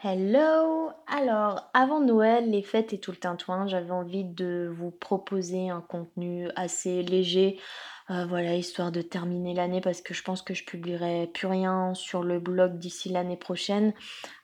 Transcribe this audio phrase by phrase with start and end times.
[0.00, 0.90] Hello!
[1.08, 5.80] Alors, avant Noël, les fêtes et tout le tintouin, j'avais envie de vous proposer un
[5.80, 7.58] contenu assez léger,
[8.08, 11.94] euh, voilà, histoire de terminer l'année parce que je pense que je publierai plus rien
[11.94, 13.92] sur le blog d'ici l'année prochaine.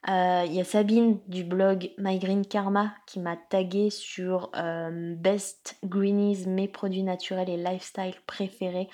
[0.09, 5.15] Euh, Il y a Sabine du blog My Green Karma qui m'a tagué sur euh,
[5.15, 8.89] Best Greenies, mes produits naturels et lifestyle préférés.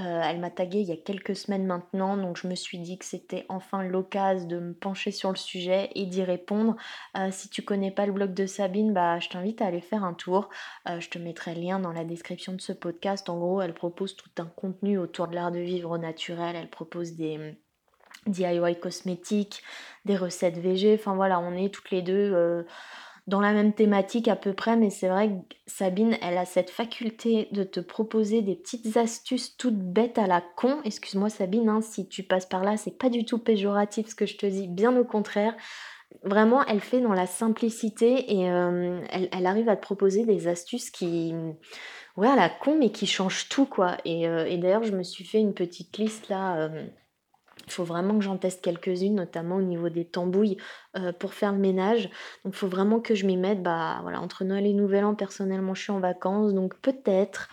[0.00, 2.96] Euh, elle m'a tagué il y a quelques semaines maintenant, donc je me suis dit
[2.98, 6.76] que c'était enfin l'occasion de me pencher sur le sujet et d'y répondre.
[7.16, 10.04] Euh, si tu connais pas le blog de Sabine, bah, je t'invite à aller faire
[10.04, 10.48] un tour.
[10.88, 13.28] Euh, je te mettrai le lien dans la description de ce podcast.
[13.28, 16.56] En gros, elle propose tout un contenu autour de l'art de vivre naturel.
[16.56, 17.54] Elle propose des hum,
[18.26, 19.62] DIY cosmétiques,
[20.06, 20.94] des recettes VG.
[20.94, 22.64] Enfin voilà, on est toutes les deux
[23.30, 26.68] dans la même thématique à peu près, mais c'est vrai que Sabine, elle a cette
[26.68, 30.80] faculté de te proposer des petites astuces toutes bêtes à la con.
[30.84, 34.26] Excuse-moi Sabine, hein, si tu passes par là, c'est pas du tout péjoratif ce que
[34.26, 35.54] je te dis, bien au contraire.
[36.24, 40.90] Vraiment, elle fait dans la simplicité et euh, elle, arrive à te proposer des astuces
[40.90, 41.32] qui,
[42.16, 43.96] ouais, à la con, mais qui changent tout quoi.
[44.04, 46.56] Et, euh, d'ailleurs, je me suis fait une petite liste là.
[46.56, 46.84] Euh,
[47.70, 50.56] il faut vraiment que j'en teste quelques-unes, notamment au niveau des tambouilles
[50.96, 52.10] euh, pour faire le ménage.
[52.44, 53.62] Donc il faut vraiment que je m'y mette.
[53.62, 57.48] Bah voilà, entre Noël et Nouvel An, personnellement, je suis en vacances, donc peut-être.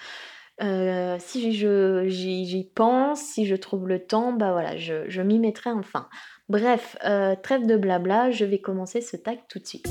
[0.60, 6.08] Euh, si j'y pense, si je trouve le temps, bah voilà, je, m'y mettrai enfin.
[6.50, 9.88] Bref, euh, trêve de blabla, je vais commencer ce tag tout de suite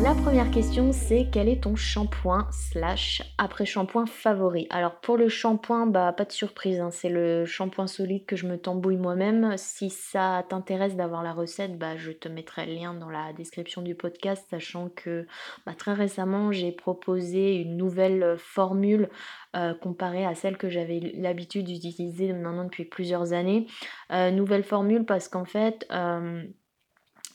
[0.00, 4.68] la première question, c'est quel est ton shampoing slash après-shampoing favori?
[4.70, 8.46] Alors pour le shampoing, bah pas de surprise, hein, c'est le shampoing solide que je
[8.46, 9.56] me tambouille moi-même.
[9.56, 13.82] Si ça t'intéresse d'avoir la recette, bah je te mettrai le lien dans la description
[13.82, 15.26] du podcast, sachant que
[15.66, 19.08] bah, très récemment j'ai proposé une nouvelle formule
[19.56, 23.66] euh, comparée à celle que j'avais l'habitude d'utiliser maintenant depuis plusieurs années.
[24.12, 25.86] Euh, nouvelle formule parce qu'en fait...
[25.90, 26.44] Euh,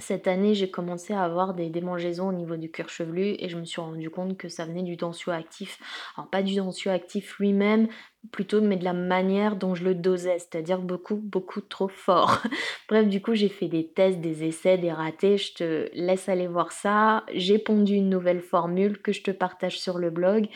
[0.03, 3.57] cette année, j'ai commencé à avoir des démangeaisons au niveau du cuir chevelu et je
[3.57, 5.79] me suis rendu compte que ça venait du tensioactif.
[6.15, 7.87] Alors pas du tensioactif lui-même,
[8.31, 12.41] plutôt mais de la manière dont je le dosais, c'est-à-dire beaucoup beaucoup trop fort.
[12.89, 16.47] Bref, du coup, j'ai fait des tests, des essais, des ratés, je te laisse aller
[16.47, 17.23] voir ça.
[17.33, 20.47] J'ai pondu une nouvelle formule que je te partage sur le blog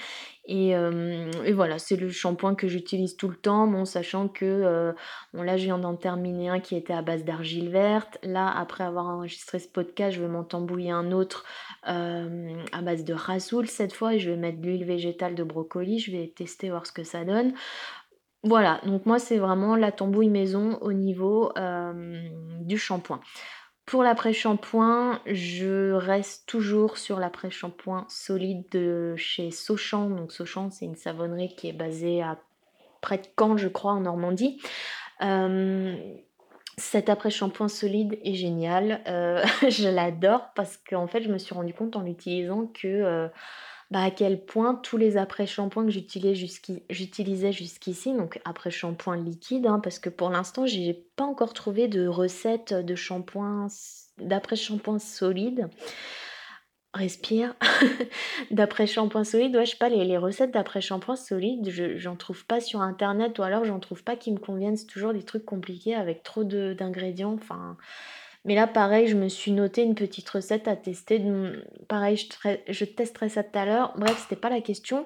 [0.49, 4.93] euh, et, voilà, c'est le shampoing que j'utilise tout le temps, sachant que euh,
[5.33, 8.17] là je viens d'en terminer un qui était à base d'argile verte.
[8.23, 11.45] Là, après avoir enregistré ce podcast, je vais m'en tambouiller un autre
[11.87, 15.43] euh, à base de rasoul cette fois et je vais mettre de l'huile végétale de
[15.43, 15.99] brocoli.
[15.99, 17.53] Je vais tester voir ce que ça donne.
[18.43, 21.51] Voilà, donc moi c'est vraiment la tambouille maison au niveau
[22.61, 23.19] du shampoing.
[23.87, 30.09] Pour l'après-shampoing, je reste toujours sur l'après-shampoing solide de chez Sochant.
[30.09, 32.37] Donc c'est une savonnerie qui est basée à
[32.99, 34.61] près de Caen, je crois, en Normandie.
[35.21, 35.95] Euh,
[36.77, 39.01] cet après-shampoing solide est génial.
[39.07, 43.29] Euh, je l'adore parce qu'en fait, je me suis rendu compte en l'utilisant que euh,
[43.89, 49.97] bah, à quel point tous les après-shampoings que j'utilisais jusqu'ici, donc après-shampoing liquide, hein, parce
[49.99, 53.67] que pour l'instant, j'ai pas encore trouvé de recette de shampoing,
[54.17, 55.69] d'après-shampoing solide.
[56.93, 57.55] Respire.
[58.51, 63.39] d'après-shampoing solide, ouais, je sais pas, les, recettes d'après-shampoing solide, j'en trouve pas sur internet
[63.39, 64.75] ou alors j'en trouve pas qui me conviennent.
[64.75, 67.33] C'est toujours des trucs compliqués avec trop d'ingrédients.
[67.33, 67.77] Enfin,
[68.47, 71.21] mais là, pareil, je me suis noté une petite recette à tester.
[71.89, 73.93] Pareil, je, testerai ça tout à l'heure.
[73.97, 75.05] Bref, c'était pas la question.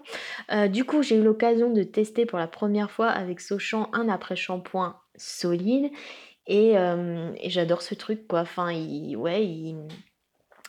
[0.51, 4.09] Euh, du coup, j'ai eu l'occasion de tester pour la première fois avec Sochant un
[4.09, 5.91] après-shampoing solide.
[6.51, 8.41] Euh, et, j'adore ce truc, quoi.
[8.41, 9.75] Enfin, ouais,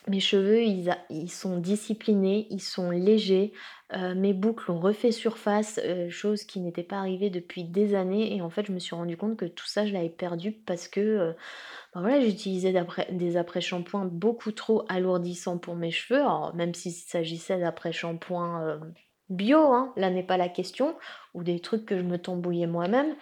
[0.08, 3.52] mes cheveux, ils, sont disciplinés, ils sont légers.
[3.92, 8.36] Euh, mes boucles ont refait surface, chose qui n'était pas arrivée depuis des années.
[8.36, 10.88] Et en fait, je me suis rendu compte que tout ça, je l'avais perdu parce
[10.88, 11.34] que
[11.94, 12.74] voilà, j'utilisais
[13.10, 16.22] des après-shampoings beaucoup trop alourdissants pour mes cheveux,
[16.54, 18.78] même s'il s'agissait d'après-shampoings euh,
[19.28, 20.96] bio, hein, là n'est pas la question,
[21.34, 23.14] ou des trucs que je me tambouillais moi-même.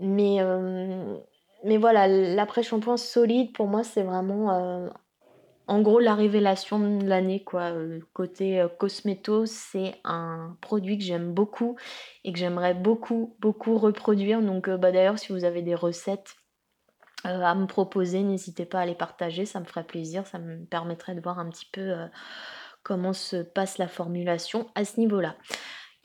[0.00, 1.16] Mais, euh,
[1.64, 4.88] mais voilà, l'après-shampoing solide, pour moi, c'est vraiment, euh,
[5.68, 7.72] en gros, la révélation de l'année, quoi.
[8.12, 11.76] côté cosméto, c'est un produit que j'aime beaucoup
[12.24, 14.42] et que j'aimerais beaucoup, beaucoup reproduire.
[14.42, 16.36] Donc, bah, d'ailleurs, si vous avez des recettes
[17.26, 20.64] euh, à me proposer, n'hésitez pas à les partager, ça me ferait plaisir, ça me
[20.64, 22.06] permettrait de voir un petit peu euh,
[22.84, 25.34] comment se passe la formulation à ce niveau-là.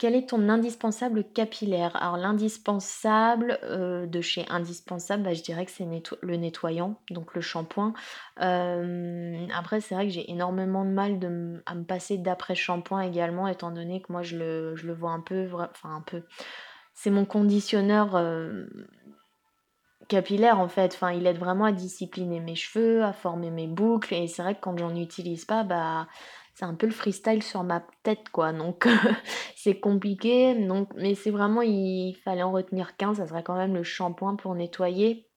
[0.04, 1.96] Quel est ton indispensable capillaire?
[1.96, 5.88] Alors l'indispensable euh, de chez indispensable, bah, je dirais que c'est
[6.20, 7.94] le nettoyant, donc le shampoing.
[8.36, 11.18] après c'est vrai que j'ai énormément de mal
[11.64, 15.48] à me passer d'après shampoing également, étant donné que moi je le, vois un peu,
[15.54, 16.04] enfin.
[16.92, 18.14] C'est mon conditionneur
[20.08, 20.92] capillaire en fait.
[20.92, 24.12] Enfin, il aide vraiment à discipliner mes cheveux, à former mes boucles.
[24.12, 26.08] Et c'est vrai que quand j'en utilise pas, bah
[26.54, 28.52] c'est un peu le freestyle sur ma tête quoi.
[28.52, 28.88] Donc
[29.56, 30.54] c'est compliqué.
[30.54, 33.14] Donc, mais c'est vraiment, il fallait en retenir qu'un.
[33.14, 35.28] Ça serait quand même le shampoing pour nettoyer.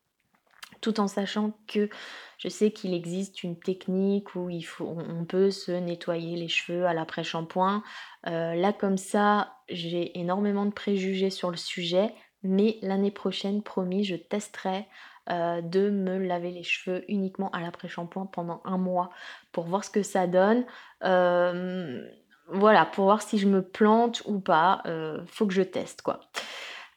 [0.79, 1.89] Tout en sachant que
[2.37, 6.93] je sais qu'il existe une technique où il on peut se nettoyer les cheveux à
[6.93, 7.81] l'après-shampoing.
[8.27, 12.13] Euh, là comme ça, j'ai énormément de préjugés sur le sujet.
[12.43, 14.85] Mais l'année prochaine, promis, je testerai
[15.29, 19.09] euh, de me laver les cheveux uniquement à l'après-shampoing pendant un mois
[19.51, 20.65] pour voir ce que ça donne.
[21.03, 22.05] Euh,
[22.49, 24.81] voilà, pour voir si je me plante ou pas.
[24.85, 26.21] Euh, faut que je teste quoi.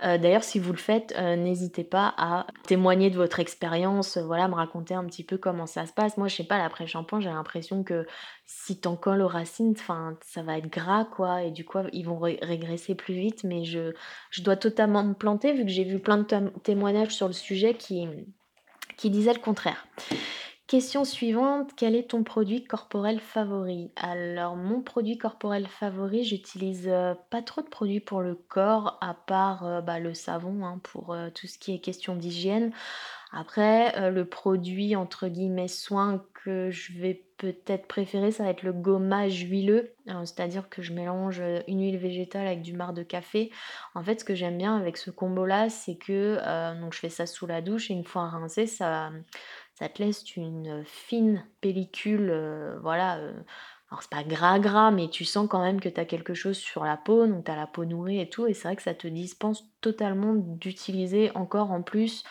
[0.02, 4.22] Euh, d'ailleurs, si vous le faites, euh, n'hésitez pas à témoigner de votre expérience, euh,
[4.22, 6.16] voilà, me raconter un petit peu comment ça se passe.
[6.16, 8.06] Moi, je sais pas, l'après-shampoing, j'ai l'impression que
[8.46, 12.18] si t'en colles aux racines, ça va être gras, quoi, et du coup, ils vont
[12.18, 13.92] régresser plus vite, mais je,
[14.30, 17.74] je dois totalement me planter vu que j'ai vu plein de témoignages sur le sujet
[17.74, 18.08] qui,
[18.96, 19.86] qui disaient le contraire.
[20.70, 23.90] Question suivante, quel est ton produit corporel favori?
[23.96, 29.14] Alors mon produit corporel favori, j'utilise euh, pas trop de produits pour le corps à
[29.14, 32.72] part euh, bah, le savon hein, pour euh, tout ce qui est question d'hygiène.
[33.32, 38.72] Après le produit entre guillemets soin que je vais peut-être préférer, ça va être le
[38.72, 43.52] gommage huileux, c'est-à-dire que je mélange une huile végétale avec du marc de café.
[43.94, 46.40] En fait, ce que j'aime bien avec ce combo-là, c'est que
[46.90, 49.12] je fais ça sous la douche et une fois rincé, ça
[49.80, 53.16] ça te laisse une fine pellicule, euh, voilà.
[53.16, 53.32] Euh,
[53.90, 56.56] alors c'est pas gras gras, mais tu sens quand même que tu as quelque chose
[56.56, 58.82] sur la peau, donc tu as la peau nourrie et tout, et c'est vrai que
[58.82, 62.22] ça te dispense totalement d'utiliser encore en plus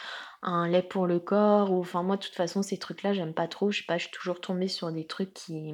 [0.42, 3.50] un lait pour le corps, ou enfin moi de toute façon ces trucs-là j'aime pas
[3.50, 5.74] trop, je sais pas, je suis toujours tombée sur des trucs qui...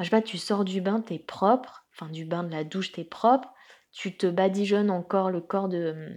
[0.00, 2.90] Je sais pas, tu sors du bain, t'es propre, enfin du bain de la douche,
[2.90, 3.48] t'es propre,
[3.92, 6.16] tu te badigeonnes encore le corps de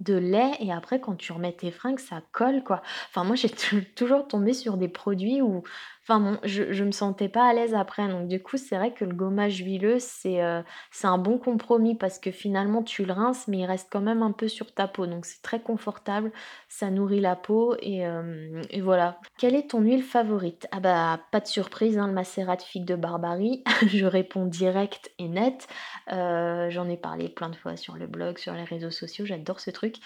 [0.00, 2.82] de lait et après quand tu remets tes fringues ça colle quoi.
[3.08, 5.62] Enfin moi j'ai toujours tombé sur des produits où
[6.10, 8.08] Enfin bon, je, je me sentais pas à l'aise après.
[8.08, 10.60] Donc du coup, c'est vrai que le gommage huileux, c'est euh,
[10.90, 14.20] c'est un bon compromis parce que finalement, tu le rinces, mais il reste quand même
[14.24, 15.06] un peu sur ta peau.
[15.06, 16.32] Donc c'est très confortable,
[16.68, 19.20] ça nourrit la peau et, euh, voilà.
[19.38, 20.66] Quelle est ton huile favorite?
[20.72, 23.62] Ah bah, pas de surprise, hein, le macérat de figue de Barbarie.
[23.86, 25.68] je réponds direct et net.
[26.12, 29.60] Euh, j'en ai parlé plein de fois sur le blog, sur les réseaux sociaux, j'adore
[29.60, 29.98] ce truc.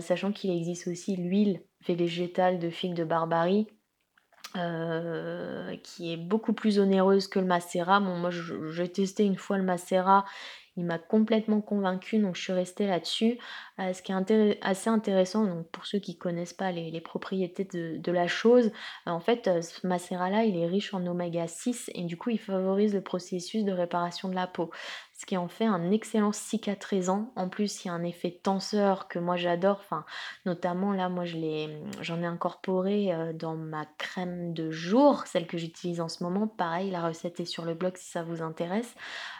[0.00, 3.68] sachant qu'il existe aussi l'huile végétale de figue de Barbarie
[4.56, 8.00] euh, qui est beaucoup plus onéreuse que le macérat.
[8.00, 10.24] Bon, moi, j'ai testé une fois le macérat,
[10.76, 13.38] il m'a complètement convaincu, donc je suis restée là-dessus.
[13.80, 18.12] Euh, ce qui est assez intéressant, donc pour ceux qui connaissent pas les, propriétés de,
[18.12, 18.70] la chose,
[19.06, 22.38] euh, en fait, ce macérat-là, il est riche en oméga 6 et du coup, il
[22.38, 24.70] favorise le processus de réparation de la peau
[25.18, 27.32] ce qui en fait un excellent cicatrisant.
[27.36, 29.78] En plus, il y a un effet tenseur que moi j'adore.
[29.80, 30.04] Enfin,
[30.44, 31.70] notamment là, moi je l'ai,
[32.02, 36.46] j'en ai incorporé euh, dans ma crème de jour, celle que j'utilise en ce moment.
[36.46, 38.94] Pareil, la recette est sur le blog si ça vous intéresse.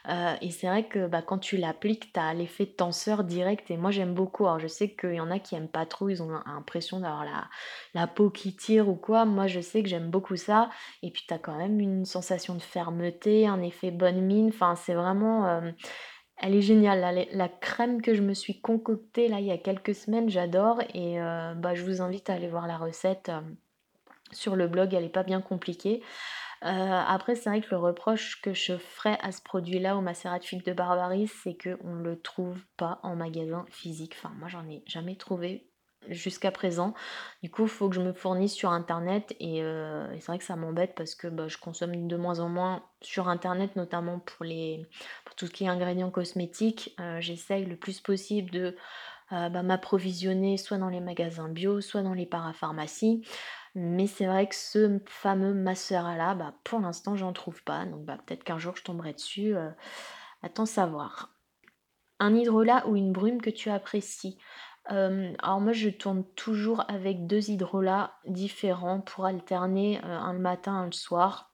[0.09, 3.71] Euh, et c'est vrai que bah, quand tu l'appliques, tu as l'effet tenseur direct.
[3.71, 4.47] Et moi j'aime beaucoup.
[4.47, 7.25] Alors je sais qu'il y en a qui aiment pas trop, ils ont l'impression d'avoir
[7.27, 7.45] la,
[7.93, 9.27] la peau qui tire ou quoi.
[9.27, 10.71] Moi je sais que j'aime beaucoup ça.
[11.03, 14.49] Et puis tu as quand même une sensation de fermeté, un effet bonne mine.
[14.49, 15.47] Enfin, c'est vraiment.
[15.47, 15.73] Euh,
[16.39, 19.95] elle est géniale, la, crème que je me suis concoctée là il y a quelques
[19.95, 23.41] semaines, j'adore et euh, bah, je vous invite à aller voir la recette euh,
[24.33, 26.03] sur le blog, elle n'est pas bien compliquée.
[26.65, 30.39] Euh, après, c'est vrai que le reproche que je ferais à ce produit-là, au macérat
[30.39, 34.15] de Barbarie, c'est qu'on ne le trouve pas en magasin physique.
[34.17, 35.69] Enfin, moi, j'en ai jamais trouvé
[36.09, 36.95] jusqu'à présent.
[37.43, 40.45] Du coup, il faut que je me fournisse sur Internet et, euh, c'est vrai que
[40.45, 44.45] ça m'embête parce que bah, je consomme de moins en moins sur Internet, notamment pour,
[44.45, 44.87] les,
[45.25, 46.95] pour tout ce qui est ingrédients cosmétiques.
[47.01, 48.77] Euh, j'essaye le plus possible de
[49.33, 53.23] euh, bah, m'approvisionner soit dans les magasins bio, soit dans les parapharmacies.
[53.75, 57.85] Mais c'est vrai que ce fameux masseur là, bah, pour l'instant, j'en trouve pas.
[57.85, 59.55] Donc bah, peut-être qu'un jour je tomberai dessus.
[60.43, 61.33] attends savoir.
[62.19, 64.39] Un hydrolat ou une brume que tu apprécies
[64.89, 71.53] alors moi je tourne toujours avec deux hydrolats différents pour alterner un matin, un soir.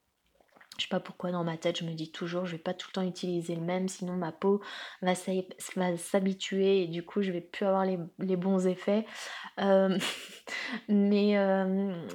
[0.79, 2.89] Je sais pas pourquoi dans ma tête je me dis toujours je vais pas tout
[2.91, 4.63] le temps utiliser le même sinon ma peau
[5.03, 9.07] va s'habituer et du coup je vais plus avoir les, bons effets.
[10.89, 11.35] mais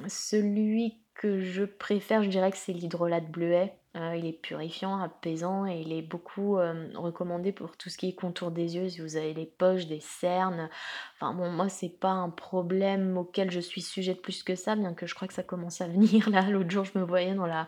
[0.07, 3.77] celui que je préfère je dirais que c'est l'hydrolat de bleuet.
[3.97, 8.09] Euh, il est purifiant, apaisant et il est beaucoup euh, recommandé pour tout ce qui
[8.09, 10.69] est contour des yeux, si vous avez des poches, des cernes.
[11.15, 14.93] Enfin bon, moi c'est pas un problème auquel je suis sujette plus que ça, bien
[14.93, 16.29] que je crois que ça commence à venir.
[16.29, 17.67] Là, l'autre jour, je me voyais dans, la,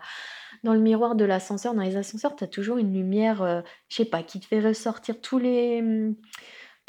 [0.63, 1.73] dans le miroir de l'ascenseur.
[1.73, 4.59] Dans les ascenseurs, tu as toujours une lumière, euh, je sais pas, qui te fait
[4.59, 5.81] ressortir tous les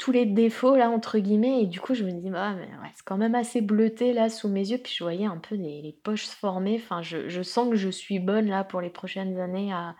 [0.01, 3.05] tous les défauts là entre guillemets et du coup je me dis bah mais c'est
[3.05, 6.25] quand même assez bleuté là sous mes yeux puis je voyais un peu les, poches
[6.25, 9.95] se former enfin je, sens que je suis bonne là pour les prochaines années à,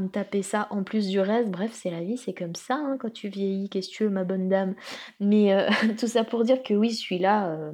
[0.00, 2.96] me taper ça en plus du reste bref c'est la vie c'est comme ça hein,
[2.98, 4.74] quand tu vieillis qu'est-ce que tu veux ma bonne dame?
[5.18, 7.72] Mais euh, tout ça pour dire que oui celui-là euh,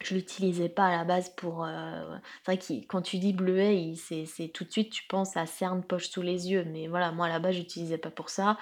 [0.00, 1.64] je l'utilisais pas à la base pour.
[1.64, 5.44] Euh, c'est vrai que quand tu dis bleuet, c'est tout de suite tu penses à
[5.44, 6.64] cerne poche sous les yeux.
[6.68, 8.56] Mais voilà, moi à la base, j'utilisais pas pour ça.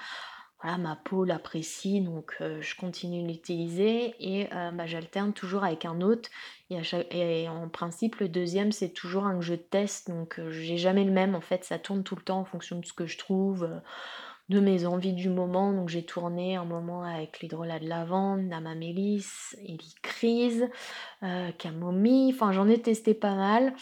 [0.61, 5.63] Voilà, ma peau l'apprécie, donc euh, je continue de l'utiliser et euh, bah, j'alterne toujours
[5.63, 6.29] avec un autre.
[6.69, 11.11] Et, en principe, le deuxième, c'est toujours un que je teste, donc j'ai jamais le
[11.11, 11.35] même.
[11.35, 13.69] En fait, ça tourne tout le temps en fonction de ce que je trouve
[14.49, 15.73] de mes envies du moment.
[15.73, 20.67] Donc j'ai tourné un moment avec l'hydrolat de lavande, d'amamélis, hélicrise,
[21.23, 23.73] euh, camomille, enfin j'en ai testé pas mal.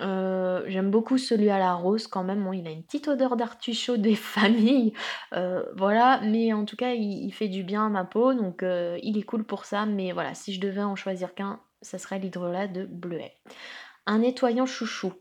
[0.00, 3.98] Euh, j'aime beaucoup celui à la rose quand même, il a une petite odeur d'artichaut
[3.98, 4.94] des familles,
[5.34, 9.18] euh, voilà, mais en tout cas il, fait du bien à ma peau, donc il
[9.18, 12.68] est cool pour ça, mais voilà, si je devais en choisir qu'un, ça serait l'hydrolat
[12.68, 13.34] de bleuet.
[14.06, 15.12] Un nettoyant chouchou,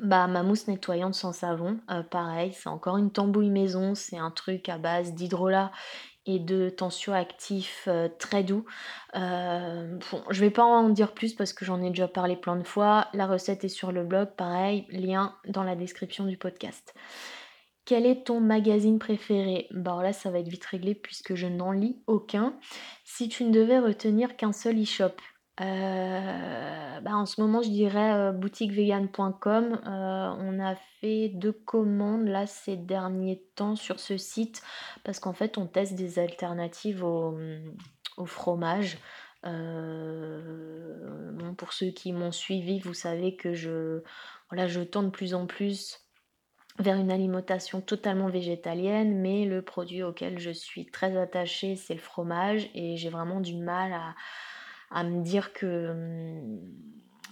[0.00, 4.30] bah, ma mousse nettoyante sans savon, euh, pareil, c'est encore une tambouille maison, c'est un
[4.30, 5.70] truc à base d'hydrolat
[6.26, 8.64] et de tensioactif euh, très doux.
[9.16, 12.56] Euh, bon, je vais pas en dire plus parce que j'en ai déjà parlé plein
[12.56, 13.08] de fois.
[13.12, 16.94] La recette est sur le blog, pareil, lien dans la description du podcast.
[17.84, 19.66] Quel est ton magazine préféré?
[19.72, 22.56] Bah là, ça va être vite réglé puisque je n'en lis aucun.
[23.04, 25.16] Si tu ne devais retenir qu'un seul e-shop,
[25.60, 29.80] euh, bah, en ce moment, je dirais euh, boutiquevegan.com.
[29.86, 34.62] Euh, on a fait deux commandes là ces derniers temps sur ce site
[35.04, 37.36] parce qu'en fait, on teste des alternatives au,
[38.24, 38.98] fromage.
[41.58, 44.02] pour ceux qui m'ont suivi, vous savez que je,
[44.50, 45.98] voilà, je tends de plus en plus
[46.78, 52.00] vers une alimentation totalement végétalienne, mais le produit auquel je suis très attachée, c'est le
[52.00, 54.14] fromage et j'ai vraiment du mal à
[54.92, 56.60] à me dire que hum,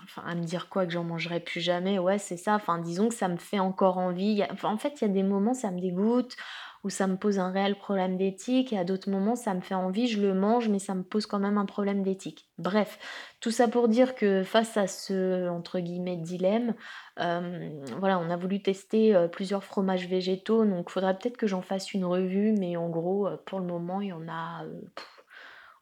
[0.04, 1.98] enfin à me dire quoi que j'en mangerai plus jamais.
[1.98, 2.54] Ouais c'est ça.
[2.54, 4.42] Enfin disons que ça me fait encore envie.
[4.62, 6.36] En fait il y a des moments ça me dégoûte
[6.82, 8.72] ou ça me pose un réel problème d'éthique.
[8.72, 10.08] Et à d'autres moments ça me fait envie.
[10.08, 12.48] Je le mange mais ça me pose quand même un problème d'éthique.
[12.58, 12.98] Bref
[13.40, 16.74] tout ça pour dire que face à ce entre guillemets dilemme
[17.18, 20.64] hum, voilà on a voulu tester euh, plusieurs fromages végétaux.
[20.64, 22.52] Donc faudrait peut-être que j'en fasse une revue.
[22.58, 24.80] Mais en gros euh, pour le moment il y en a euh,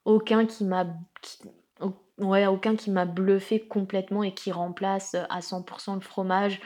[0.04, 0.86] aucun qui m'a
[2.18, 6.60] ouais, aucun qui m'a bluffé complètement et qui remplace euh, à 100% le fromage.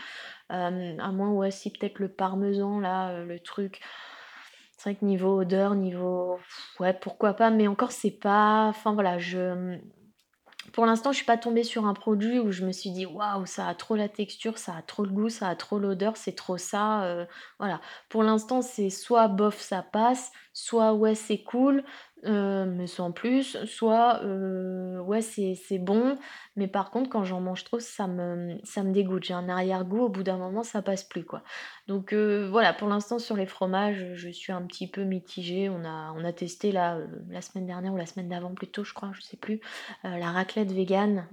[0.50, 3.80] Euh, à moins, ouais, si peut-être le parmesan, là, euh, le truc.
[4.76, 6.38] C'est vrai que niveau odeur, niveau.
[6.80, 8.66] Ouais, pourquoi pas, mais encore, c'est pas.
[8.68, 9.78] Enfin voilà, je.
[10.72, 13.46] Pour l'instant, je suis pas tombée sur un produit où je me suis dit waouh,
[13.46, 16.34] ça a trop la texture, ça a trop le goût, ça a trop l'odeur, c'est
[16.34, 17.26] trop ça.
[17.58, 17.80] voilà.
[18.08, 21.84] Pour l'instant, c'est soit bof, ça passe, soit ouais, c'est cool,
[22.24, 26.16] euh, mais sans plus, soit euh, ouais c'est bon,
[26.56, 30.02] mais par contre quand j'en mange trop ça me, ça me dégoûte, j'ai un arrière-goût,
[30.02, 31.42] au bout d'un moment ça passe plus quoi.
[31.88, 35.84] Donc euh, voilà, pour l'instant sur les fromages je suis un petit peu mitigée, on
[35.84, 36.98] a, on a testé là,
[37.28, 39.60] la semaine dernière ou la semaine d'avant plutôt je crois, je sais plus,
[40.04, 41.26] la raclette vegan,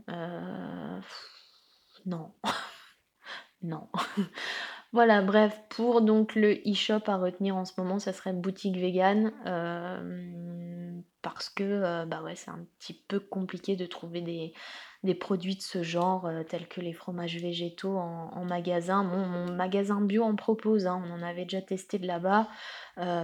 [2.05, 2.34] non,
[3.62, 3.89] non.
[4.91, 9.31] Voilà, bref, pour donc le e-shop à retenir en ce moment, ça serait boutique vegan.
[9.46, 15.55] Euh, parce que euh, bah ouais, c'est un petit peu compliqué de trouver des, produits
[15.55, 19.03] de ce genre, euh, tels que les fromages végétaux en, magasin.
[19.03, 22.48] mon magasin bio en propose, hein, on en avait déjà testé de là-bas.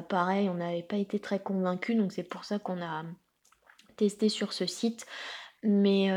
[0.08, 3.04] pareil, on n'avait pas été très convaincus, donc c'est pour ça qu'on a
[3.96, 5.08] testé sur ce site.
[5.66, 6.10] Mais,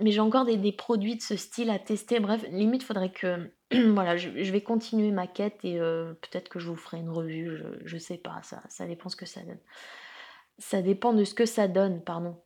[0.00, 2.18] mais j'ai encore des, produits de ce style à tester.
[2.18, 3.50] Bref, limite, faudrait que.
[3.92, 7.56] voilà, je, vais continuer ma quête et peut-être que je vous ferai une revue.
[7.56, 9.60] Je, je sais pas, ça, ça dépend ce que ça donne.
[10.60, 12.36] Ça dépend de ce que ça donne, pardon.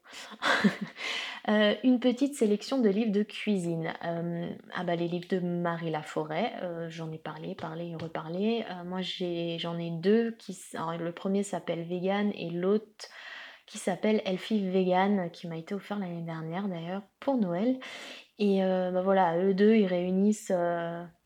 [1.48, 3.92] une petite sélection de livres de cuisine.
[4.02, 6.52] ah bah les livres de Marie Laforêt,
[6.88, 8.64] j'en ai parlé, parlé et reparlé.
[8.86, 10.56] moi j'en ai, deux qui.
[10.74, 13.08] Le premier s'appelle Vegan et l'autre
[13.74, 17.80] qui s'appelle Elfie Vegan, qui m'a été offert l'année dernière d'ailleurs pour Noël.
[18.38, 20.52] Et euh, bah voilà, eux deux, ils réunissent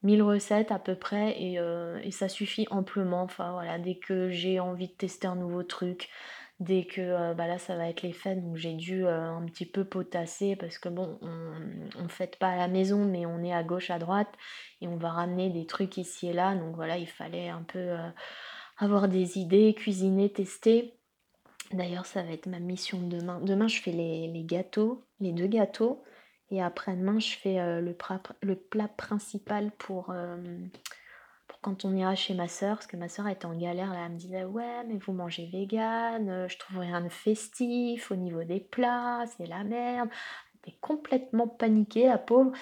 [0.02, 3.20] 1000 euh, recettes à peu près euh, et, ça suffit amplement.
[3.20, 6.08] Enfin voilà, dès que j'ai envie de tester un nouveau truc,
[6.58, 9.84] dès que bah là ça va être les fêtes, donc j'ai dû un petit peu
[9.84, 13.62] potasser parce que bon, on ne fête pas à la maison, mais on est à
[13.62, 14.32] gauche, à droite
[14.80, 16.54] et on va ramener des trucs ici et là.
[16.54, 17.94] Donc voilà, il fallait un peu
[18.78, 20.97] avoir des idées, cuisiner, tester.
[21.72, 23.40] D'ailleurs, ça va être ma mission demain.
[23.42, 26.02] Demain, je fais les, gâteaux, les deux gâteaux.
[26.50, 30.36] Et après-demain, je fais euh, le, plat, principal pour, euh,
[31.46, 34.06] pour quand on ira chez ma soeur, parce que ma soeur était en galère, là,
[34.06, 38.16] elle me disait ouais mais vous mangez vegan, euh, je trouve rien de festif au
[38.16, 40.08] niveau des plats, c'est la merde.
[40.80, 42.52] Complètement paniquée la pauvre.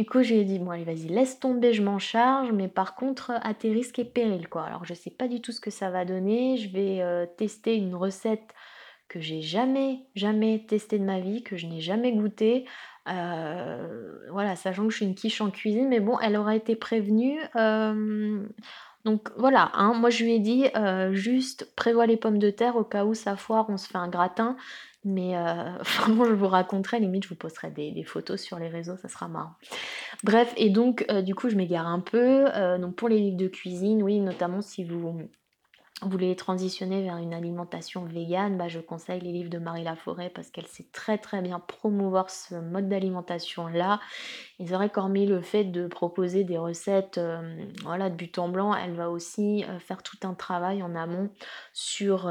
[0.00, 3.32] Du coup j'ai dit bon allez vas-y laisse tomber, je m'en charge, mais par contre
[3.42, 4.62] à tes risques et périls quoi.
[4.62, 7.76] Alors je sais pas du tout ce que ça va donner, je vais euh, tester
[7.76, 8.54] une recette
[9.08, 12.64] que j'ai jamais, jamais testé de ma vie, que je n'ai jamais goûté.
[13.08, 16.76] Euh, voilà, sachant que je suis une quiche en cuisine, mais bon, elle aura été
[16.76, 17.38] prévenue.
[17.56, 18.42] Euh,
[19.04, 20.66] donc voilà, hein, moi je lui ai dit
[21.12, 24.08] juste prévois les pommes de terre au cas où ça foire, on se fait un
[24.08, 24.56] gratin.
[25.04, 25.34] Mais
[25.96, 29.08] vraiment, je vous raconterai, limite, je vous posterai des, des, photos sur les réseaux, ça
[29.08, 29.52] sera marrant.
[30.24, 32.46] Bref, et donc, du coup, je m'égare un peu.
[32.78, 35.28] donc, pour les livres de cuisine, oui, notamment si vous
[36.08, 40.50] voulez transitionner vers une alimentation végane, bah, je conseille les livres de Marie Laforêt parce
[40.50, 44.00] qu'elle sait très très bien promouvoir ce mode d'alimentation là.
[44.58, 48.48] Et c'est vrai qu'hormis le fait de proposer des recettes euh, voilà, de but en
[48.48, 51.30] blanc, elle va aussi euh, faire tout un travail en amont
[51.74, 52.30] sur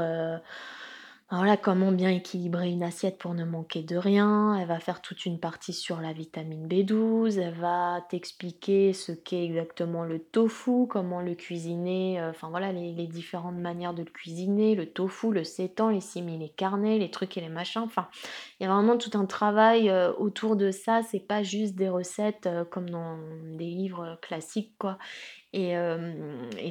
[1.32, 4.56] euh, voilà comment bien équilibrer une assiette pour ne manquer de rien?
[4.58, 7.38] Elle va faire toute une partie sur la vitamine B12.
[7.38, 13.06] Elle va t'expliquer ce qu'est exactement le tofu, comment le cuisiner, euh, enfin voilà les,
[13.06, 17.36] différentes manières de le cuisiner, le tofu, le sétan, les simili, les carnets, les trucs
[17.38, 17.82] et les machins.
[17.82, 18.08] Enfin,
[18.58, 21.02] il y a vraiment tout un travail euh, autour de ça.
[21.02, 23.18] C'est pas juste des recettes euh, comme dans
[23.56, 24.98] des livres classiques quoi.
[25.52, 25.74] Et,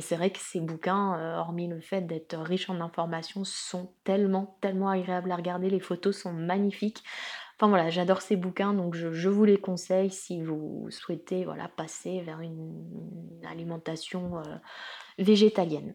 [0.01, 4.89] c'est vrai que ces bouquins, hormis le fait d'être riches en informations, sont tellement, tellement
[4.89, 5.69] agréables à regarder.
[5.69, 7.03] Les photos sont magnifiques.
[7.57, 12.21] Enfin voilà, j'adore ces bouquins, donc je, vous les conseille si vous souhaitez voilà, passer
[12.21, 12.85] vers une,
[13.45, 14.41] alimentation
[15.17, 15.93] végétalienne.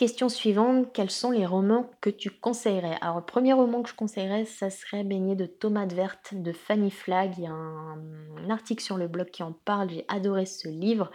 [0.00, 2.96] Question suivante, quels sont les romans que tu conseillerais?
[3.02, 6.90] Alors le premier roman que je conseillerais, ça serait Baigné de tomates vertes de Fanny
[6.90, 7.34] Flagg.
[7.36, 11.10] Il y a un, article sur le blog qui en parle, j'ai adoré ce livre.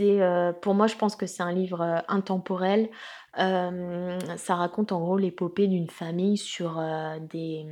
[0.00, 2.90] Euh, pour moi je pense que c'est un livre euh, intemporel.
[3.38, 6.78] Euh, ça raconte en gros l'épopée d'une famille sur
[7.22, 7.64] des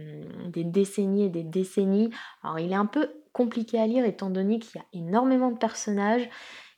[0.64, 2.08] décennies et des décennies.
[2.42, 5.58] Alors il est un peu compliqué à lire étant donné qu'il y a énormément de
[5.58, 6.26] personnages.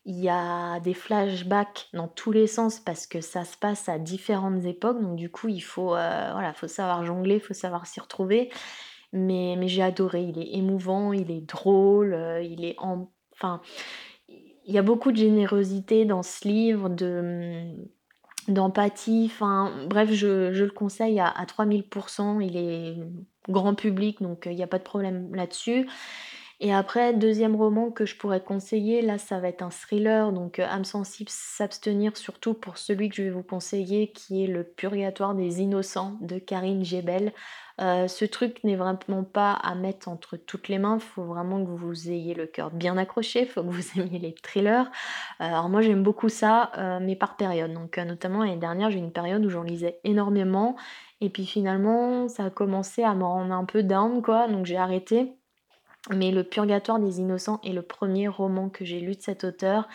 [0.07, 3.99] Il y a des flashbacks dans tous les sens parce que ça se passe à
[3.99, 5.01] différentes époques.
[5.01, 8.51] Donc du coup, il faut, euh, voilà, faut savoir jongler, il faut savoir s'y retrouver.
[9.13, 10.23] Mais, mais j'ai adoré.
[10.23, 13.11] Il est émouvant, il est drôle, euh, il est en...
[13.33, 13.61] Enfin,
[14.29, 17.65] il y a beaucoup de générosité dans ce livre, de
[18.49, 19.31] d'empathie.
[19.31, 22.41] Enfin, bref, je, je, le conseille à, à 3000%.
[22.41, 22.97] Il est
[23.49, 25.89] grand public, donc il n'y a pas de problème là-dessus.
[26.63, 30.59] Et après, deuxième roman que je pourrais conseiller, là ça va être un thriller, donc
[30.59, 34.63] euh, âme sensible, s'abstenir surtout pour celui que je vais vous conseiller, qui est Le
[34.63, 37.33] Purgatoire des Innocents de Karine Gebel.
[37.81, 41.65] Euh, ce truc n'est vraiment pas à mettre entre toutes les mains, il faut vraiment
[41.65, 44.91] que vous ayez le cœur bien accroché, il faut que vous aimiez les thrillers.
[45.41, 47.73] Euh, alors moi j'aime beaucoup ça, mais par période.
[47.73, 50.77] Donc notamment l'année dernière j'ai une période où j'en lisais énormément,
[51.23, 54.77] et puis finalement ça a commencé à me rendre un peu down quoi, donc j'ai
[54.77, 55.40] arrêté.
[56.09, 59.87] Mais Le Purgatoire des Innocents est le premier roman que j'ai lu de cet auteur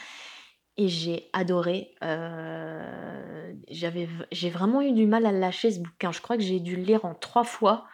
[0.78, 1.96] et j'ai adoré.
[2.04, 6.12] Euh, j'ai vraiment eu du mal à lâcher ce bouquin.
[6.12, 7.86] Je crois que j'ai dû le lire en trois fois.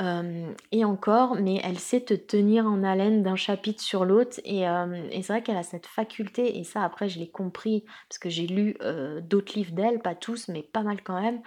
[0.00, 4.40] Euh, et encore, mais elle sait te tenir en haleine d'un chapitre sur l'autre.
[4.44, 7.84] Et, euh, et c'est vrai qu'elle a cette faculté, et ça après je l'ai compris,
[8.08, 8.76] parce que j'ai lu
[9.22, 11.40] d'autres livres d'elle, pas tous, mais pas mal quand même,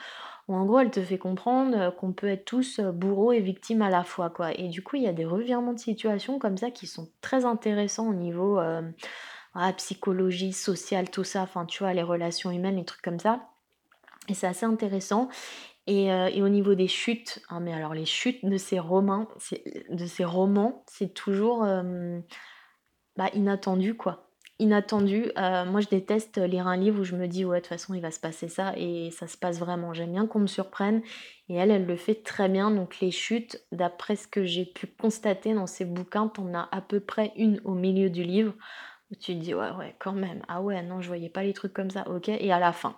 [0.56, 3.82] en gros elle te fait comprendre euh, qu'on peut être tous euh, bourreaux et victimes
[3.82, 4.58] à la fois quoi.
[4.58, 7.46] Et du coup il y a des revirements de situation comme ça qui sont très
[7.46, 8.82] intéressants au niveau euh,
[9.76, 13.50] psychologie, sociale, tout ça, enfin tu vois les relations humaines, les trucs comme ça.
[14.30, 15.30] Et c'est assez intéressant.
[15.90, 19.30] Et, au niveau des chutes, hein, mais alors les chutes de ces romans,
[19.90, 21.66] de ces romans, c'est toujours
[23.16, 24.27] bah, inattendu quoi
[24.60, 25.32] inattendu.
[25.38, 27.94] Euh, moi, je déteste lire un livre où je me dis, ouais, de toute façon,
[27.94, 29.94] il va se passer ça, et ça se passe vraiment.
[29.94, 31.02] J'aime bien qu'on me surprenne,
[31.50, 32.72] et elle, elle le fait très bien.
[32.72, 36.82] Donc, les chutes, d'après ce que j'ai pu constater dans ces bouquins, t'en as à
[36.82, 38.54] peu près une au milieu du livre,
[39.12, 41.54] où tu te dis, ouais, ouais, quand même, ah ouais, non, je voyais pas les
[41.54, 42.96] trucs comme ça, ok, et à la fin.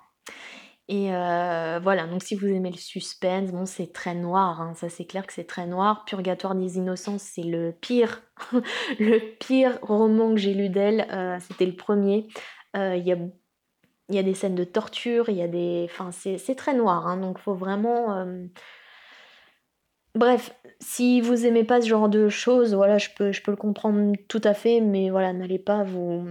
[0.92, 4.90] Et euh, voilà, donc si vous aimez le suspense, bon, c'est très noir, hein, ça
[4.90, 6.04] c'est clair que c'est très noir.
[6.06, 8.24] Purgatoire des innocents, c'est le pire,
[9.00, 12.28] le pire roman que j'ai lu d'elle, euh, c'était le premier.
[12.76, 13.12] Euh, il y,
[14.18, 15.88] a, des scènes de torture, il y a des.
[15.92, 18.26] Enfin, c'est très noir, hein, donc faut vraiment.
[20.16, 23.58] Bref, si vous aimez pas ce genre de choses, voilà, je peux, je peux le
[23.58, 26.26] comprendre tout à fait, mais voilà, n'allez pas vous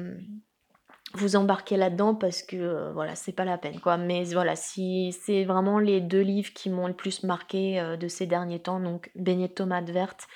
[1.15, 3.97] vous embarquer là-dedans parce que euh, voilà, c'est pas la peine quoi.
[3.97, 8.09] Mais voilà, si c'est vraiment les deux livres qui m'ont le plus marqué euh, de
[8.09, 10.27] ces derniers temps, donc Beignet de tomates vertes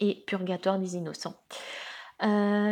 [0.00, 1.36] et Purgatoire des innocents.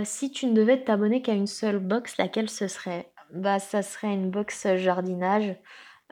[0.05, 3.11] si tu ne devais t'abonner qu'à une seule box, laquelle ce serait?
[3.33, 5.57] Bah, ça serait une box, jardinage.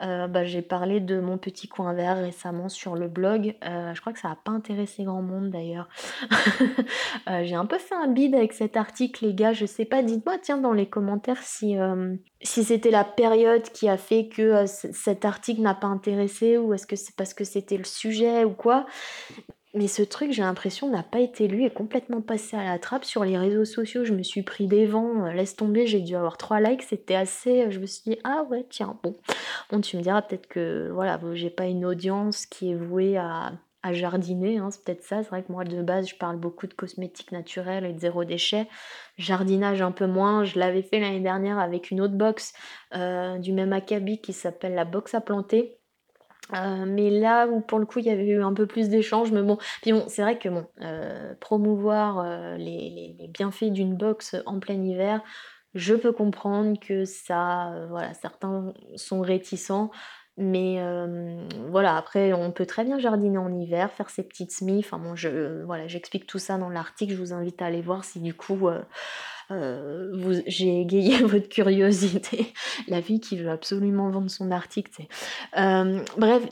[0.03, 4.01] Heu, bah, j'ai parlé de mon petit coin vert récemment sur le blog, heu, je
[4.01, 5.87] crois que ça a pas intéressé grand monde d'ailleurs.
[7.29, 10.03] Heu, j'ai un peu fait un bide avec cet article les gars, je sais pas,
[10.03, 11.75] dites-moi tiens dans les commentaires si,
[12.41, 16.87] si c'était la période qui a fait que, cet article n'a pas intéressé ou est-ce
[16.87, 18.85] que c'est parce que c'était le sujet ou quoi?
[19.75, 23.05] Mais ce truc, j'ai l'impression, n'a pas été lu et complètement passé à la trappe
[23.05, 24.05] sur les réseaux sociaux.
[24.05, 27.15] Je me suis pris des vents, euh, laisse tomber, j'ai dû avoir trois likes, c'était
[27.15, 27.63] assez.
[27.63, 29.15] Euh, je me suis dit, ah ouais, tiens, bon.
[29.71, 33.53] Bon, tu me diras peut-être que voilà, j'ai pas une audience qui est vouée à,
[33.91, 35.23] jardiner, hein, c'est peut-être ça.
[35.23, 38.23] C'est vrai que moi de base, je parle beaucoup de cosmétiques naturels et de zéro
[38.25, 38.67] déchet.
[39.17, 40.45] Jardinage un peu moins.
[40.45, 42.53] Je l'avais fait l'année dernière avec une autre box
[42.95, 45.79] euh, du même acabit qui s'appelle la box à planter.
[46.53, 49.31] Euh, mais là où pour le coup il y avait eu un peu plus d'échanges,
[49.31, 54.35] mais bon, puis bon, c'est vrai que bon, euh, promouvoir euh, les, bienfaits d'une box
[54.45, 55.21] en plein hiver,
[55.73, 59.89] je peux comprendre que ça, voilà, certains sont réticents,
[60.37, 60.79] mais
[61.69, 65.15] voilà, après on peut très bien jardiner en hiver, faire ses petites semis, enfin bon,
[65.15, 68.35] je, voilà, j'explique tout ça dans l'article, je vous invite à aller voir si du
[68.35, 68.69] coup
[69.51, 72.53] euh, j'ai égayé votre curiosité.
[72.87, 75.03] La fille qui veut absolument vendre son article.
[75.57, 76.43] Euh, bref,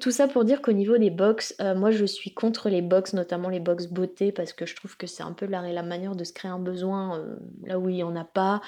[0.00, 3.12] tout ça pour dire qu'au niveau des box, euh, moi je suis contre les box,
[3.12, 6.14] notamment les box beauté, parce que je trouve que c'est un peu la, la manière
[6.14, 7.24] de se créer un besoin
[7.64, 8.60] là où il n'y en a pas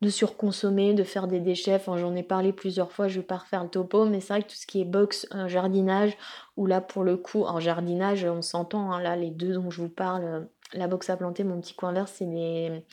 [0.00, 1.80] de surconsommer, de faire des déchets.
[1.86, 4.48] J'en ai parlé plusieurs fois, je vais pas refaire le topo, mais c'est vrai que
[4.48, 6.16] tout ce qui est box, jardinage,
[6.56, 9.82] ou là pour le coup, en jardinage, on s'entend, hein, là les deux dont je
[9.82, 12.84] vous parle, la box à planter, mon petit coin vert, c'est des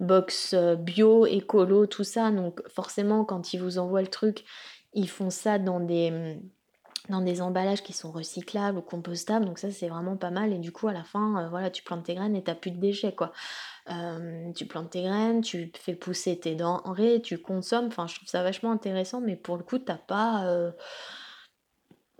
[0.00, 2.30] box euh, bio, écolo, tout ça.
[2.30, 4.44] Donc forcément, quand ils vous envoient le truc,
[4.92, 6.38] ils font ça dans des,
[7.08, 9.46] dans des emballages qui sont recyclables ou compostables.
[9.46, 10.52] Donc ça, c'est vraiment pas mal.
[10.52, 12.70] Et du coup, à la fin, euh, voilà, tu plantes tes graines et t'as plus
[12.70, 13.32] de déchets, quoi.
[13.90, 17.86] Euh, tu plantes tes graines, tu fais pousser tes denrées, tu consommes.
[17.86, 20.72] Enfin, je trouve ça vachement intéressant, mais pour le coup, t'as pas...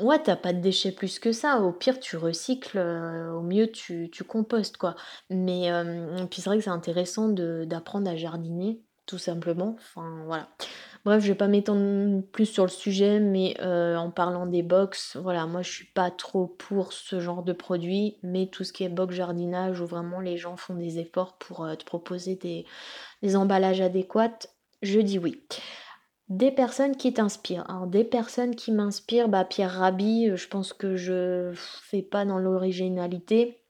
[0.03, 1.61] Ouais, t'as pas de déchets plus que ça.
[1.61, 4.97] Au pire, tu recycles, euh, au mieux, tu, compostes, quoi.
[5.31, 9.77] Mais euh, puis c'est vrai que c'est intéressant d'apprendre à jardiner, tout simplement.
[9.79, 10.49] Enfin, voilà.
[11.05, 15.17] Bref, je vais pas m'étendre plus sur le sujet, mais euh, en parlant des box,
[15.17, 18.85] voilà, moi je suis pas trop pour ce genre de produit, mais tout ce qui
[18.85, 22.37] est box jardinage où vraiment les gens font des efforts pour te proposer
[23.23, 24.39] des emballages adéquats,
[24.83, 25.43] je dis oui.
[26.33, 27.69] Des personnes qui t'inspirent.
[27.69, 32.25] Alors des personnes qui m'inspirent, bah Pierre Rabhi, euh, je pense que je fais pas
[32.25, 33.61] dans l'originalité.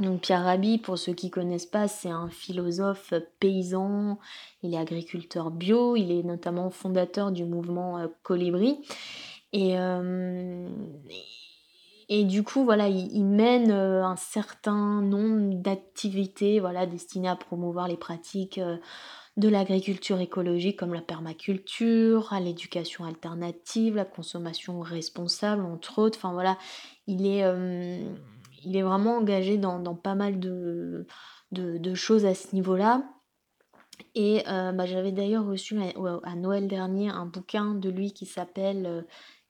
[0.00, 4.18] Donc Pierre Rabhi, pour ceux qui connaissent pas, c'est un philosophe paysan,
[4.64, 8.80] il est agriculteur bio, il est notamment fondateur du mouvement euh, Colibri.
[9.52, 10.68] Et, euh,
[12.08, 17.96] et du coup, voilà, il, mène un certain nombre d'activités voilà, destinées à promouvoir les
[17.96, 18.58] pratiques
[19.36, 26.18] de l'agriculture écologique comme la permaculture, à l'éducation alternative, la consommation responsable, entre autres.
[26.18, 26.58] Enfin voilà,
[27.06, 28.02] il est, euh,
[28.64, 31.06] vraiment engagé dans, pas mal de,
[31.50, 33.04] de, choses à ce niveau-là.
[34.14, 38.86] Et euh, bah, j'avais d'ailleurs reçu à, Noël dernier un bouquin de lui qui s'appelle
[38.86, 39.02] euh,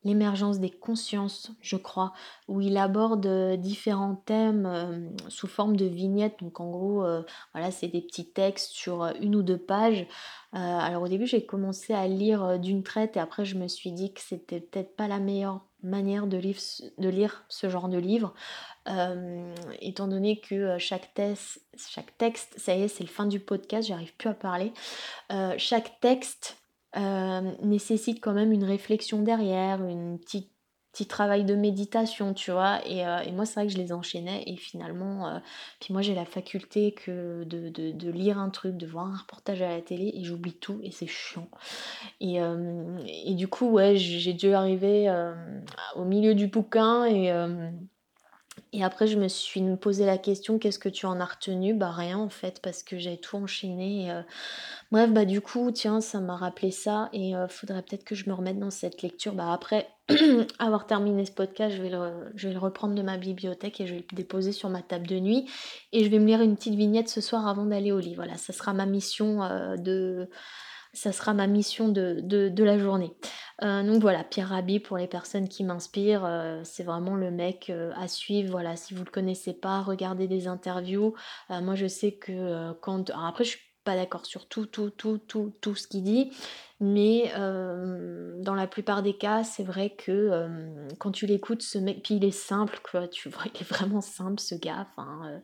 [0.04, 2.12] l'émergence des consciences, je crois,
[2.48, 6.40] où il aborde euh, différents thèmes euh, sous forme de vignettes.
[6.40, 7.22] Donc en gros, euh,
[7.54, 10.06] voilà, c'est des petits textes sur une ou deux pages.
[10.52, 14.12] alors au début, j'ai commencé à lire d'une traite et après, je me suis dit
[14.12, 18.34] que c'était peut-être pas la meilleure manière de, lire ce genre de livre,
[19.80, 23.88] étant donné que chaque, texte, chaque texte, ça y est, c'est le fin du podcast,
[23.88, 24.72] j'arrive plus à parler,
[25.56, 26.61] chaque texte
[26.96, 30.50] euh, nécessite quand même une réflexion derrière, une petite
[30.92, 32.86] petit travail de méditation, tu vois.
[32.86, 34.42] Et, euh, et moi, c'est vrai que je les enchaînais.
[34.46, 35.38] Et finalement, euh,
[35.80, 39.62] puis moi, j'ai la faculté que de, de, lire un truc, de voir un reportage
[39.62, 41.48] à la télé, et j'oublie tout, et c'est chiant.
[42.20, 42.40] Et,
[43.24, 45.10] et, du coup, ouais, j'ai dû arriver
[45.96, 47.32] au milieu du bouquin, et,
[48.74, 51.74] et après, je me suis posé la question, qu'est-ce que tu en as retenu?
[51.74, 54.10] Bah rien en fait, parce que j'ai tout enchaîné.
[54.10, 54.22] Euh.
[54.90, 58.28] Bref, bah du coup, tiens, ça m'a rappelé ça, et euh, faudrait peut-être que je
[58.28, 59.34] me remette dans cette lecture.
[59.34, 59.88] Bah après
[60.58, 63.86] avoir terminé ce podcast, je vais, le, je vais le reprendre de ma bibliothèque et
[63.86, 65.50] je vais le déposer sur ma table de nuit.
[65.92, 68.14] Et je vais me lire une petite vignette ce soir avant d'aller au lit.
[68.14, 70.28] Voilà, ça sera ma mission euh, de
[70.92, 73.12] ça sera ma mission de, de, la journée.
[73.62, 77.70] Euh, donc voilà, Pierre Rabhi pour les personnes qui m'inspirent, euh, c'est vraiment le mec
[77.70, 78.50] euh, à suivre.
[78.50, 81.14] Voilà, si vous le connaissez pas, regardez des interviews.
[81.48, 83.10] moi je sais que quand.
[83.10, 86.30] après je suis pas d'accord sur tout, tout, tout, tout, tout ce qu'il dit,
[86.78, 90.46] mais dans la plupart des cas, c'est vrai que
[90.98, 94.00] quand tu l'écoutes, ce mec, puis il est simple, quoi, tu vois, il est vraiment
[94.00, 94.86] simple ce gars.
[94.90, 95.40] Enfin,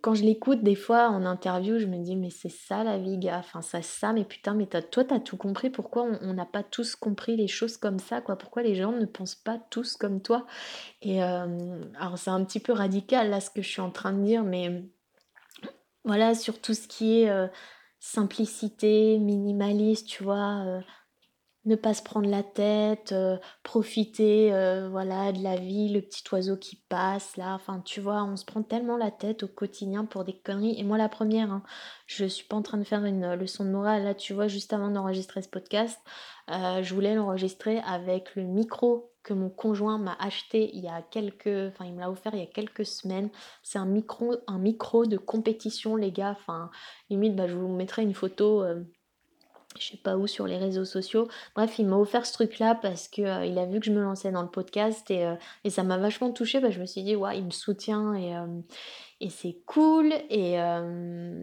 [0.00, 3.18] quand je l'écoute des fois en interview, je me dis mais c'est ça la vie
[3.18, 6.46] gars, enfin ça ça mais putain mais toi toi t'as tout compris, pourquoi on n'a
[6.46, 9.96] pas tous compris les choses comme ça quoi, pourquoi les gens ne pensent pas tous
[9.96, 10.46] comme toi?
[11.02, 14.24] Et alors c'est un petit peu radical là ce que je suis en train de
[14.24, 14.84] dire mais
[16.04, 17.50] voilà sur tout ce qui est
[17.98, 20.80] simplicité, minimaliste, tu vois,
[21.66, 26.22] ne pas se prendre la tête, euh, profiter euh, voilà de la vie, le petit
[26.32, 30.04] oiseau qui passe là, enfin tu vois, on se prend tellement la tête au quotidien
[30.04, 30.78] pour des conneries.
[30.78, 31.62] Et moi la première, hein,
[32.06, 34.72] je suis pas en train de faire une leçon de morale là, tu vois, juste
[34.72, 35.98] avant d'enregistrer ce podcast,
[36.50, 41.02] euh, je voulais l'enregistrer avec le micro que mon conjoint m'a acheté il y a
[41.02, 43.28] quelques, enfin il me l'a offert il y a quelques semaines.
[43.64, 46.36] C'est un micro, un micro de compétition les gars.
[46.38, 46.70] Enfin
[47.10, 48.64] limite, bah, je vous mettrai une photo
[49.78, 51.28] je sais pas où sur les réseaux sociaux.
[51.54, 54.02] Bref, il m'a offert ce truc-là parce que euh, il a vu que je me
[54.02, 55.34] lançais dans le podcast et, euh,
[55.64, 56.60] et ça m'a vachement touchée.
[56.60, 58.46] Bah, je me suis dit, ouais, il me soutient et, euh,
[59.20, 60.12] et c'est cool.
[60.30, 60.56] Et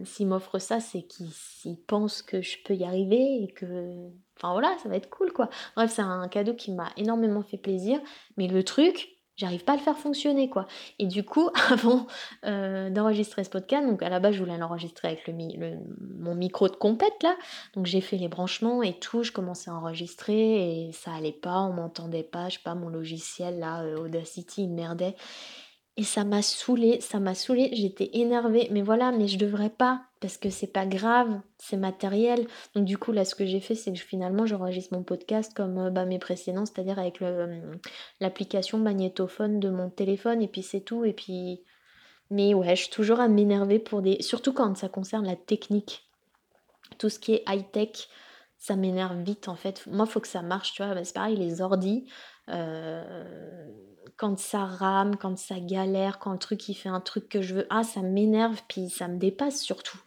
[0.04, 4.10] s'il m'offre ça, c'est qu'il pense que je peux y arriver et que.
[4.36, 5.48] Enfin voilà, ça va être cool quoi.
[5.76, 8.00] Bref, c'est un cadeau qui m'a énormément fait plaisir.
[8.36, 10.66] Mais le truc, j'arrive pas à le faire fonctionner quoi.
[10.98, 12.06] Et du coup, avant
[12.44, 16.68] euh, d'enregistrer ce podcast, donc à la base je voulais l'enregistrer avec le, mon micro
[16.68, 17.36] de compète là,
[17.74, 21.60] donc j'ai fait les branchements et tout, je commençais à enregistrer et ça allait pas,
[21.60, 25.14] on m'entendait pas, je sais pas, mon logiciel là, euh, Audacity, il merdait.
[25.96, 30.02] Et ça m'a saoulé, ça m'a saoulé, j'étais énervée, mais voilà, mais je devrais pas,
[30.18, 32.48] parce que c'est pas grave, c'est matériel.
[32.74, 35.78] Donc du coup, là, ce que j'ai fait, c'est que finalement, j'enregistre mon podcast comme
[35.78, 37.60] euh, bah, mes précédents, c'est-à-dire avec euh,
[38.18, 41.62] l'application magnétophone de mon téléphone, et puis c'est tout, et puis...
[42.30, 44.20] Mais ouais, je suis toujours à m'énerver pour des...
[44.20, 46.08] Surtout quand ça concerne la technique.
[46.98, 48.08] Tout ce qui est high-tech,
[48.64, 49.86] ça m'énerve vite en fait.
[49.86, 51.04] Moi, il faut que ça marche, tu vois.
[51.04, 52.06] C'est pareil, les ordis.
[52.48, 53.68] Euh,
[54.16, 57.56] quand ça rame, quand ça galère, quand le truc il fait un truc que je
[57.56, 60.00] veux, ah ça m'énerve, puis ça me dépasse surtout.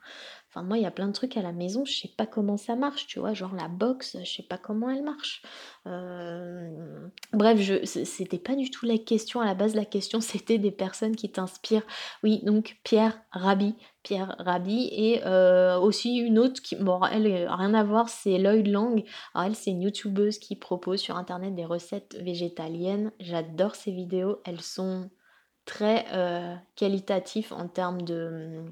[0.63, 2.75] Moi, il y a plein de trucs à la maison, je sais pas comment ça
[2.75, 5.41] marche, tu vois, genre la box, je sais pas comment elle marche.
[5.85, 10.57] Euh, bref, je, c'était pas du tout la question à la base, la question c'était
[10.57, 11.85] des personnes qui t'inspirent.
[12.23, 17.73] Oui, donc Pierre Rabhi, Pierre Rabhi, et euh, aussi une autre qui, bon, elle, rien
[17.73, 19.03] à voir, c'est Lloyd Lang.
[19.35, 23.11] Elle, c'est une youtubeuse qui propose sur internet des recettes végétaliennes.
[23.19, 25.09] J'adore ses vidéos, elles sont
[25.67, 28.63] très euh, qualitatives en termes de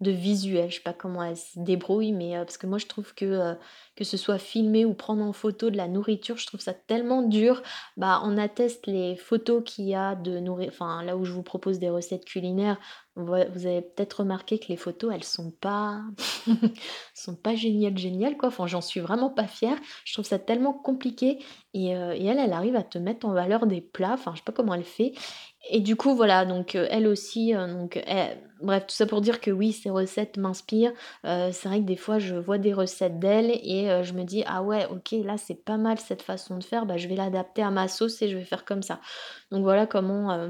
[0.00, 0.70] de visuel.
[0.70, 3.26] Je sais pas comment elle se débrouille, mais euh, parce que moi je trouve que
[3.26, 3.54] euh,
[3.96, 7.22] que ce soit filmer ou prendre en photo de la nourriture, je trouve ça tellement
[7.22, 7.62] dur.
[7.98, 11.42] Bah on atteste les photos qu'il y a de nourriture, enfin là où je vous
[11.42, 12.78] propose des recettes culinaires,
[13.16, 16.00] vous avez peut-être remarqué que les photos elles sont pas
[17.14, 18.48] sont pas géniales géniales quoi.
[18.48, 19.76] Enfin j'en suis vraiment pas fière.
[20.06, 23.66] Je trouve ça tellement compliqué et, et elle elle arrive à te mettre en valeur
[23.66, 24.14] des plats.
[24.14, 25.12] Enfin je sais pas comment elle fait
[25.68, 28.02] et du coup, voilà, donc euh, elle aussi, euh, donc
[28.62, 30.92] bref, tout ça pour dire que oui, ces recettes m'inspirent.
[31.26, 34.42] Euh, c'est vrai que des fois, je vois des recettes d'elle et je me dis,
[34.46, 37.62] ah ouais, ok, là c'est pas mal cette façon de faire, bah, je vais l'adapter
[37.62, 39.00] à ma sauce et je vais faire comme ça.
[39.50, 40.48] Donc voilà comment,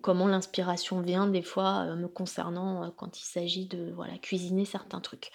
[0.00, 5.30] comment l'inspiration vient des fois me concernant quand il s'agit de voilà, cuisiner certains trucs.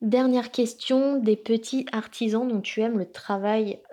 [0.00, 3.82] Dernière question, des petits artisans dont tu aimes le travail.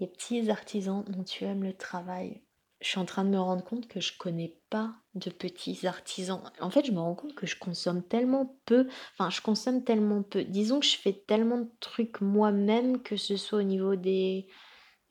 [0.00, 2.40] les petits artisans dont tu aimes le travail.
[2.80, 6.40] Je suis en train de me rendre compte que je connais pas de petits artisans.
[6.60, 10.22] En fait, je me rends compte que je consomme tellement peu, enfin, je consomme tellement
[10.22, 10.44] peu.
[10.44, 14.46] Disons que je fais tellement de trucs moi-même, que ce soit au niveau des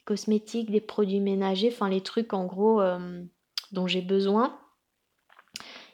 [0.06, 3.22] cosmétiques, des produits ménagers, enfin, les trucs en gros euh,
[3.74, 4.58] dont j'ai besoin.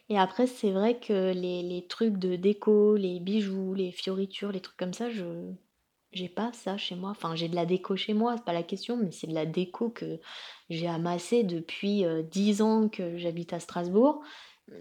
[0.10, 4.60] Et après, c'est vrai que les, les, trucs de déco, les bijoux, les fioritures, les
[4.60, 5.24] trucs comme ça, je,
[6.14, 7.12] j'ai pas ça chez moi.
[7.12, 9.46] Enfin, j'ai de la déco chez moi, c'est pas la question, mais c'est de la
[9.46, 10.20] déco que
[10.70, 14.22] j'ai amassée depuis euh, dix 10 ans que j'habite à Strasbourg.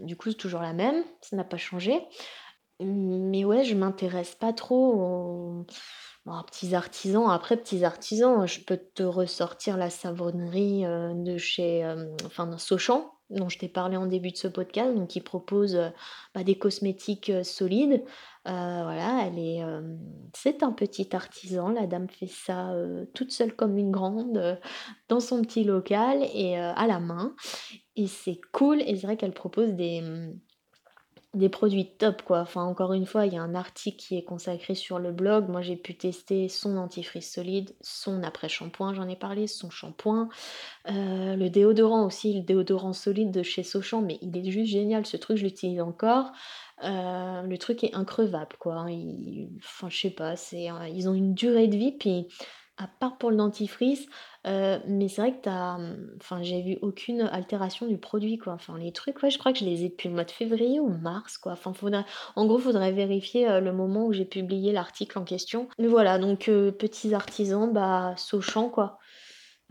[0.02, 2.00] Du coup, c'est toujours la même, ça n'a pas changé.
[2.80, 5.64] Mais ouais, je m'intéresse pas trop.
[6.24, 7.30] Petits artisans.
[7.30, 13.14] Après, petits artisans, je peux te ressortir la savonnerie euh, de chez euh, enfin, Sochant,
[13.30, 15.78] dont je t'ai parlé en début de ce podcast, donc qui propose
[16.34, 18.04] bah, des cosmétiques solides.
[18.48, 19.96] Euh, voilà, elle est, euh,
[20.34, 21.68] c'est un petit artisan.
[21.68, 24.58] La dame fait ça euh, toute seule comme une grande
[25.08, 27.34] dans son petit local et à la main.
[27.94, 28.82] Et c'est cool.
[28.82, 30.40] Et c'est vrai qu'elle propose des, mmh,
[31.34, 32.40] des produits top quoi.
[32.40, 35.48] Enfin encore une fois, il y a un article qui est consacré sur le blog.
[35.48, 40.28] Moi j'ai pu tester son dentifrice solide, son après-shampoing, j'en ai parlé, son shampoing,
[40.86, 45.16] le déodorant aussi, le déodorant solide de chez Sochant, mais il est juste génial ce
[45.16, 46.32] truc, je l'utilise encore.
[46.84, 48.86] Euh, le truc est increvable, quoi.
[48.88, 52.26] Ils, enfin, je sais pas, c'est, ils ont une durée de vie, puis
[52.78, 54.06] À part pour le dentifrice,
[54.46, 58.54] heu, mais c'est vrai que enfin j'ai vu aucune altération du produit quoi.
[58.54, 60.80] Enfin les trucs, ouais, je crois que je les ai depuis le mois de février
[60.80, 61.52] ou mars quoi.
[61.52, 61.72] Enfin
[62.34, 65.68] en gros, faudrait vérifier, heu, le moment où j'ai publié l'article en question.
[65.78, 68.98] Mais voilà, donc heu, petits artisans, bah, Auchan quoi.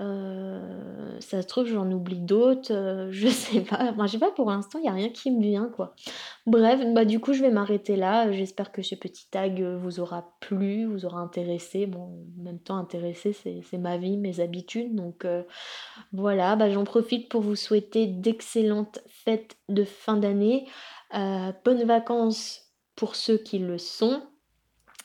[0.02, 0.60] Heu,
[1.20, 3.92] ça se trouve, j'en oublie d'autres, heu, je sais pas.
[3.92, 5.94] Enfin, je sais pas, pour l'instant, il y a rien qui me vient, quoi.
[6.48, 8.32] Bref, bah, du coup, je vais m'arrêter là.
[8.32, 11.88] J'espère que ce petit tag, heu, vous aura plu, vous aura intéressé.
[11.88, 15.26] Bon, en même temps, intéressé, c'est ma vie, mes habitudes, donc
[16.14, 16.56] voilà.
[16.56, 20.68] Bah, j'en profite pour vous souhaiter d'excellentes fêtes de fin d'année,
[21.14, 24.22] bonnes vacances pour ceux qui le sont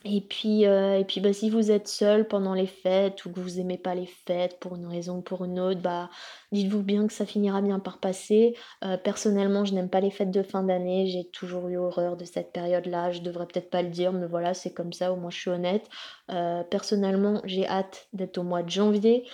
[0.08, 3.40] et puis, heu et puis, bah, si vous êtes seul pendant les fêtes ou que
[3.40, 6.08] vous aimez pas les fêtes pour une raison ou pour une autre, bah,
[6.52, 8.54] dites-vous bien que ça finira bien par passer.
[8.84, 12.24] Heu, personnellement, je n'aime pas les fêtes de fin d'année, j'ai toujours eu horreur de
[12.24, 13.10] cette période-là.
[13.12, 15.50] Je devrais peut-être pas le dire, mais voilà, c'est comme ça, au moins je suis
[15.50, 15.88] honnête.
[16.30, 19.24] Heu, personnellement, j'ai hâte d'être au mois de janvier,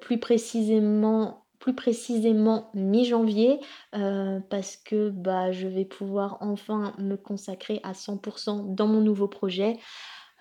[0.00, 3.58] plus précisément plus précisément mi-janvier,
[3.96, 9.28] heu, parce que, bah, je vais pouvoir enfin me consacrer à 100% dans mon nouveau
[9.28, 9.78] projet.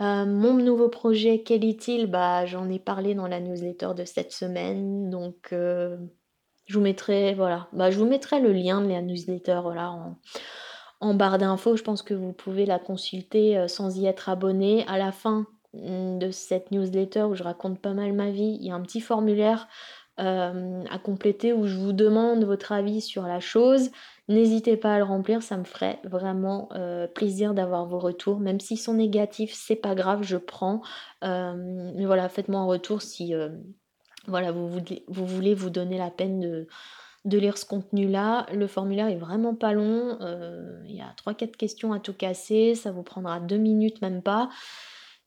[0.01, 2.07] Heu, mon nouveau projet, quel est-il?
[2.07, 5.97] Bah, j'en ai parlé dans la newsletter de cette semaine, donc heu,
[6.65, 10.17] je vous mettrai voilà, bah, je vous mettrai le lien de la newsletter, en
[11.01, 11.75] en barre d'infos.
[11.77, 14.85] Je pense que vous pouvez la consulter, sans y être abonné.
[14.87, 18.67] À la fin, mmh, de cette newsletter où je raconte pas mal ma vie, il
[18.67, 19.67] y a un petit formulaire,
[20.17, 23.89] hem, à compléter où je vous demande votre avis sur la chose.
[24.29, 28.39] N'hésitez pas à le remplir, ça me ferait vraiment, heu, plaisir d'avoir vos retours.
[28.39, 30.81] Même s'ils sont négatifs, c'est pas grave, je prends.
[31.21, 33.33] Hem, mais voilà, faites-moi un retour si,
[34.27, 36.65] vous voulez vous donner la peine
[37.25, 38.45] de lire ce contenu-là.
[38.53, 40.17] Le formulaire est vraiment pas long,
[40.85, 44.21] il y a trois quatre questions à tout casser, ça vous prendra 2 minutes, même
[44.21, 44.49] pas.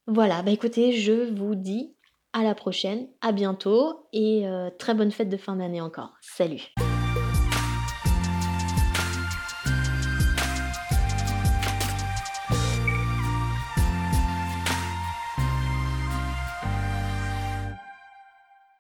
[0.07, 1.96] Voilà, bah, écoutez, je vous dis
[2.37, 6.13] à la prochaine, à bientôt et heu, très bonne fête de fin d'année encore.
[6.21, 6.75] Salut!